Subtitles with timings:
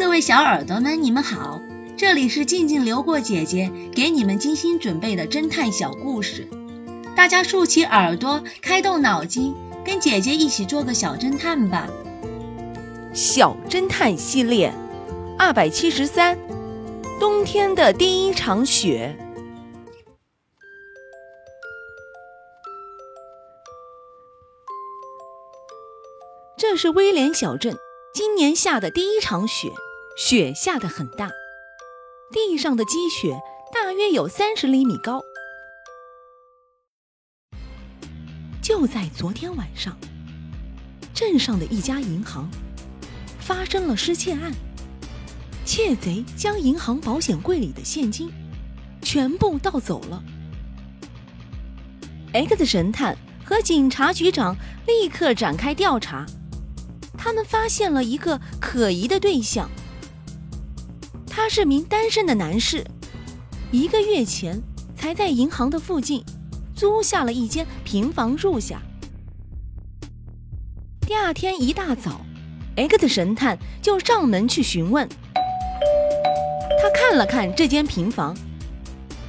[0.00, 1.60] 各位小耳朵们，你们好，
[1.98, 6.48] 这里是静静流过姐姐给你们精心准备的侦探小故事，
[7.14, 9.54] 大家竖起耳朵，开动脑筋，
[9.84, 11.86] 跟姐姐一起做个小侦探吧。
[13.12, 14.72] 小侦探系列
[15.38, 16.38] 二百七十三，
[17.20, 19.14] 冬天的第一场雪。
[26.56, 27.76] 这是威廉小镇
[28.14, 29.70] 今年下的第一场雪，
[30.22, 31.30] 雪下得很大，
[32.30, 33.40] 地上的积雪
[33.72, 35.22] 大约有三十厘米高。
[38.60, 39.96] 就在昨天晚上，
[41.14, 42.50] 镇上的一家银行
[43.38, 44.52] 发生了失窃案，
[45.64, 48.30] 窃贼将银行保险柜里的现金
[49.00, 50.22] 全部盗走了。
[52.34, 54.54] X 神探和警察局长
[54.86, 56.26] 立刻展开调查。
[57.16, 59.68] 他们发现了一个可疑的对象，
[61.42, 62.84] 他是名单身的男士，
[63.72, 64.60] 一个月前
[64.94, 66.22] 才在银行的附近
[66.76, 68.82] 租下了一间平房住下。
[71.00, 72.20] 第二天一大早
[72.76, 75.08] ，X 神探就上门去询问。
[76.82, 78.36] 他看了看这间平房，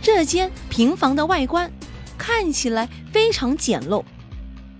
[0.02, 1.72] 这间平房的外观
[2.17, 4.03] 看起来非常简陋，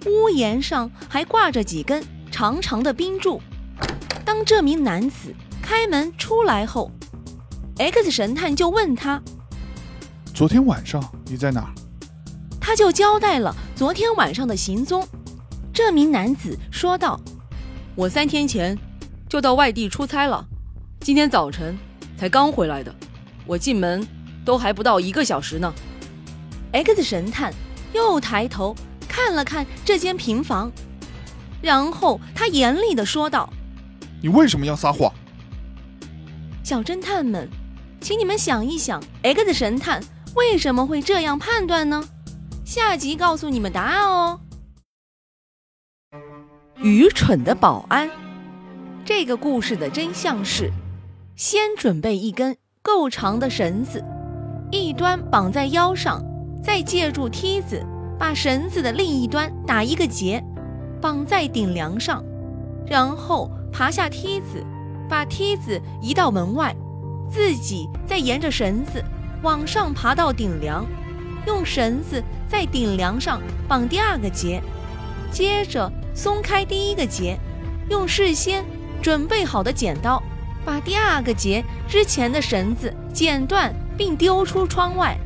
[0.06, 2.04] 屋檐上还挂着几根。
[2.30, 3.42] 长长的冰柱。
[4.26, 6.92] 当这名男子开门出来后
[7.78, 9.22] ，X 神探就问他
[10.34, 11.74] ：“昨天晚上你在哪？”
[12.60, 15.08] 他就交代了昨天晚上的行踪。
[15.74, 17.20] 这名男子说道
[17.96, 18.78] ：“我三天前
[19.28, 20.46] 就到外地出差了，
[21.00, 21.78] 今天早晨
[22.18, 22.94] 才刚回来的。
[23.46, 24.06] 我进门
[24.46, 25.74] 都还不到一个小时呢。
[26.72, 27.54] ”X 神探
[27.94, 28.76] 又抬头
[29.08, 30.72] 看了看这间平房。
[31.62, 33.52] 然后他严厉地说道
[34.22, 35.12] ：“你为什么要撒谎？”
[36.64, 37.50] 小侦探们，
[38.02, 40.02] 请你们想一想，X 神探
[40.36, 42.04] 为什么会这样判断呢？
[42.66, 44.40] 下集告诉你们答案哦。
[46.78, 48.10] 愚蠢的保安。
[49.06, 50.72] 这个故事的真相是：
[51.36, 54.04] 先准备一根够长的绳子，
[54.72, 56.24] 一端绑在腰上，
[56.64, 57.86] 再借助梯子
[58.18, 60.44] 把绳子的另一端打一个结。
[61.00, 62.24] 绑在顶梁上，
[62.86, 64.64] 然后爬下梯子，
[65.08, 66.76] 把梯子移到门外，
[67.32, 69.04] 自己再沿着绳子
[69.42, 70.86] 往上爬到顶梁，
[71.48, 74.62] 用绳子在顶梁上绑第二个结，
[75.32, 77.40] 接着松开第一个结，
[77.90, 78.66] 用事先
[79.02, 80.22] 准备好的剪刀
[80.66, 85.18] 把第二个结之前的绳子剪断并丢出窗外，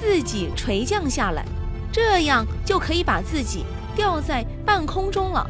[0.00, 1.44] 自己垂降下来，
[1.92, 3.64] 这样就可以把自己。
[3.96, 5.48] 吊在半空中了。